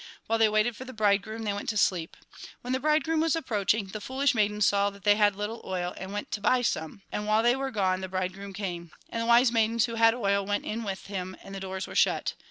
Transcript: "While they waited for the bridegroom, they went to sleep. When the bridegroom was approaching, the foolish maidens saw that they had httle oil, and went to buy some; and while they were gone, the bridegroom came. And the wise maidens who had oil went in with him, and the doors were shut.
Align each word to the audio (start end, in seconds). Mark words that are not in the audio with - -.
"While 0.25 0.39
they 0.39 0.49
waited 0.49 0.75
for 0.75 0.83
the 0.83 0.93
bridegroom, 0.93 1.43
they 1.43 1.53
went 1.53 1.69
to 1.69 1.77
sleep. 1.77 2.17
When 2.61 2.73
the 2.73 2.79
bridegroom 2.79 3.19
was 3.19 3.35
approaching, 3.35 3.89
the 3.89 4.01
foolish 4.01 4.33
maidens 4.33 4.65
saw 4.65 4.89
that 4.89 5.03
they 5.03 5.13
had 5.15 5.35
httle 5.35 5.63
oil, 5.63 5.93
and 5.95 6.11
went 6.11 6.31
to 6.31 6.41
buy 6.41 6.63
some; 6.63 7.03
and 7.11 7.27
while 7.27 7.43
they 7.43 7.55
were 7.55 7.69
gone, 7.69 8.01
the 8.01 8.09
bridegroom 8.09 8.51
came. 8.51 8.89
And 9.11 9.21
the 9.21 9.27
wise 9.27 9.51
maidens 9.51 9.85
who 9.85 9.93
had 9.93 10.15
oil 10.15 10.43
went 10.43 10.65
in 10.65 10.81
with 10.83 11.05
him, 11.05 11.37
and 11.43 11.53
the 11.53 11.59
doors 11.59 11.85
were 11.85 11.93
shut. 11.93 12.33